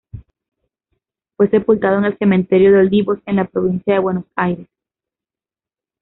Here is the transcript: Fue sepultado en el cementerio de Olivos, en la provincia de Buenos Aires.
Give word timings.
Fue 1.37 1.47
sepultado 1.51 1.99
en 1.99 2.05
el 2.05 2.17
cementerio 2.17 2.71
de 2.73 2.79
Olivos, 2.79 3.19
en 3.27 3.35
la 3.35 3.45
provincia 3.45 3.93
de 3.93 3.99
Buenos 3.99 4.25
Aires. 4.35 4.67